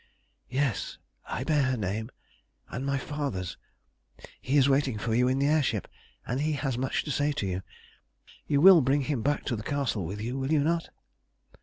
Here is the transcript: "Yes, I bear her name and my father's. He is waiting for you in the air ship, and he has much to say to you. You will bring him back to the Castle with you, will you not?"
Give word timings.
"Yes, 0.49 0.97
I 1.27 1.43
bear 1.43 1.61
her 1.61 1.77
name 1.77 2.09
and 2.71 2.83
my 2.83 2.97
father's. 2.97 3.55
He 4.41 4.57
is 4.57 4.67
waiting 4.67 4.97
for 4.97 5.13
you 5.13 5.27
in 5.27 5.37
the 5.37 5.45
air 5.45 5.61
ship, 5.61 5.87
and 6.25 6.41
he 6.41 6.53
has 6.53 6.75
much 6.75 7.03
to 7.03 7.11
say 7.11 7.31
to 7.33 7.45
you. 7.45 7.61
You 8.47 8.61
will 8.61 8.81
bring 8.81 9.01
him 9.01 9.21
back 9.21 9.45
to 9.45 9.55
the 9.55 9.61
Castle 9.61 10.03
with 10.03 10.19
you, 10.19 10.39
will 10.39 10.51
you 10.51 10.61
not?" 10.63 10.89